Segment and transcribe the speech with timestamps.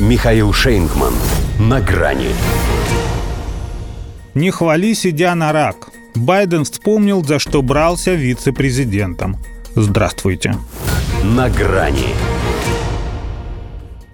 [0.00, 1.14] Михаил Шейнгман.
[1.60, 2.30] На грани.
[4.34, 5.90] Не хвали, сидя на рак.
[6.16, 9.36] Байден вспомнил, за что брался вице-президентом.
[9.76, 10.56] Здравствуйте.
[11.22, 12.08] На грани.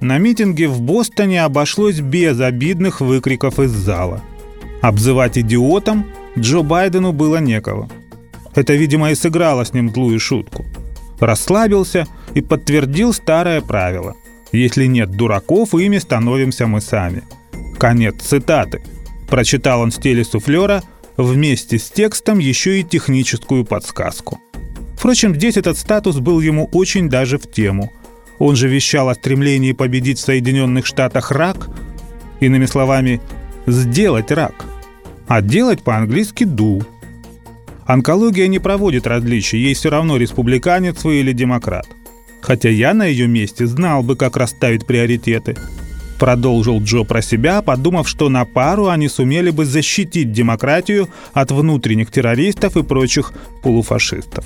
[0.00, 4.20] На митинге в Бостоне обошлось без обидных выкриков из зала.
[4.82, 6.04] Обзывать идиотом
[6.38, 7.88] Джо Байдену было некого.
[8.54, 10.66] Это, видимо, и сыграло с ним злую шутку.
[11.18, 14.16] Расслабился и подтвердил старое правило.
[14.52, 17.22] Если нет дураков, ими становимся мы сами.
[17.78, 18.82] Конец цитаты.
[19.28, 20.82] Прочитал он в стиле суфлера
[21.16, 24.40] вместе с текстом еще и техническую подсказку.
[24.96, 27.92] Впрочем, здесь этот статус был ему очень даже в тему.
[28.38, 31.68] Он же вещал о стремлении победить в Соединенных Штатах рак,
[32.40, 33.20] иными словами,
[33.66, 34.64] сделать рак.
[35.28, 36.84] А делать по-английски «do».
[37.86, 41.86] Онкология не проводит различий, ей все равно республиканец вы или демократ.
[42.42, 45.56] Хотя я на ее месте знал бы, как расставить приоритеты.
[46.18, 52.10] Продолжил Джо про себя, подумав, что на пару они сумели бы защитить демократию от внутренних
[52.10, 54.44] террористов и прочих полуфашистов.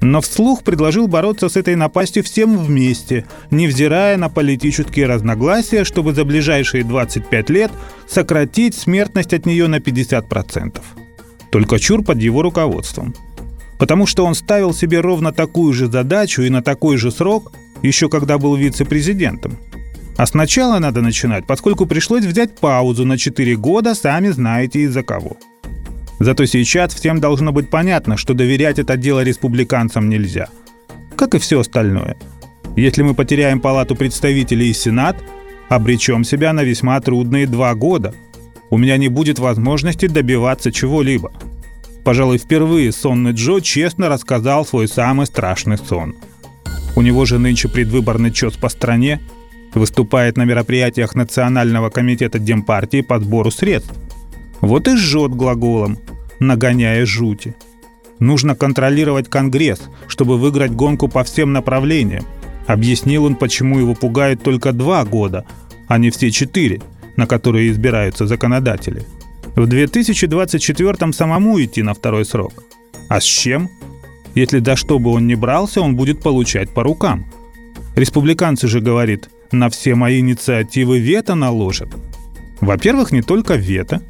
[0.00, 6.24] Но вслух предложил бороться с этой напастью всем вместе, невзирая на политические разногласия, чтобы за
[6.24, 7.72] ближайшие 25 лет
[8.06, 10.80] сократить смертность от нее на 50%.
[11.50, 13.14] Только чур под его руководством.
[13.78, 18.08] Потому что он ставил себе ровно такую же задачу и на такой же срок, еще
[18.08, 19.58] когда был вице-президентом.
[20.16, 25.36] А сначала надо начинать, поскольку пришлось взять паузу на 4 года, сами знаете из-за кого.
[26.18, 30.48] Зато сейчас всем должно быть понятно, что доверять это дело республиканцам нельзя.
[31.16, 32.16] Как и все остальное.
[32.76, 35.16] Если мы потеряем Палату представителей и Сенат,
[35.68, 38.14] обречем себя на весьма трудные два года.
[38.70, 41.32] У меня не будет возможности добиваться чего-либо.
[42.06, 46.14] Пожалуй, впервые сонный Джо честно рассказал свой самый страшный сон.
[46.94, 49.20] У него же нынче предвыборный чес по стране,
[49.74, 53.92] выступает на мероприятиях Национального комитета Демпартии по сбору средств.
[54.60, 55.98] Вот и жжет глаголом,
[56.38, 57.56] нагоняя жути.
[58.20, 62.24] Нужно контролировать Конгресс, чтобы выиграть гонку по всем направлениям.
[62.68, 65.44] Объяснил он, почему его пугают только два года,
[65.88, 66.80] а не все четыре,
[67.16, 69.04] на которые избираются законодатели.
[69.56, 72.52] В 2024 самому идти на второй срок.
[73.08, 73.70] А с чем?
[74.34, 77.24] Если до что бы он ни брался, он будет получать по рукам.
[77.94, 81.88] Республиканцы же, говорит, на все мои инициативы вето наложат.
[82.60, 84.02] Во-первых, не только вето.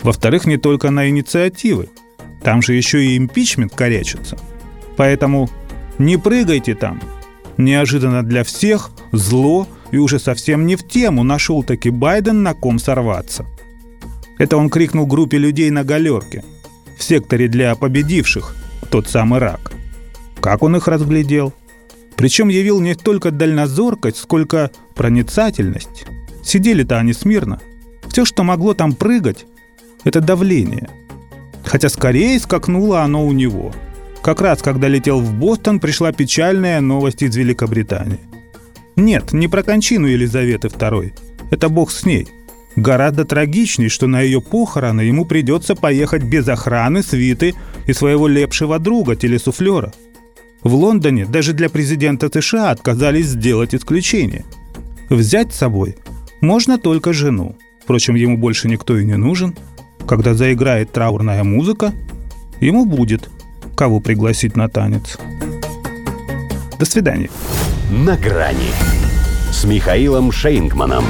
[0.00, 1.90] Во-вторых, не только на инициативы.
[2.42, 4.38] Там же еще и импичмент корячится.
[4.96, 5.50] Поэтому
[5.98, 7.02] не прыгайте там.
[7.58, 12.78] Неожиданно для всех, зло и уже совсем не в тему нашел таки Байден на ком
[12.78, 13.44] сорваться.
[14.40, 16.42] Это он крикнул группе людей на галерке.
[16.96, 18.56] В секторе для победивших,
[18.90, 19.70] тот самый рак.
[20.40, 21.52] Как он их разглядел?
[22.16, 26.06] Причем явил не только дальнозоркость, сколько проницательность.
[26.42, 27.60] Сидели-то они смирно.
[28.08, 29.44] Все, что могло там прыгать,
[30.04, 30.88] это давление.
[31.62, 33.74] Хотя скорее скакнуло оно у него.
[34.22, 38.20] Как раз когда летел в Бостон, пришла печальная новость из Великобритании.
[38.96, 41.12] Нет, не про кончину Елизаветы II.
[41.50, 42.26] Это бог с ней.
[42.76, 47.54] Гораздо трагичней, что на ее похороны ему придется поехать без охраны, свиты
[47.86, 49.92] и своего лепшего друга, телесуфлера.
[50.62, 54.44] В Лондоне даже для президента США отказались сделать исключение.
[55.08, 55.96] Взять с собой
[56.40, 57.56] можно только жену.
[57.82, 59.56] Впрочем, ему больше никто и не нужен–
[60.10, 61.92] когда заиграет траурная музыка,
[62.60, 63.30] ему будет
[63.76, 65.18] кого пригласить на танец.
[66.80, 67.30] До свидания.
[67.92, 68.72] На грани
[69.52, 71.04] с Михаилом Шейнгманом.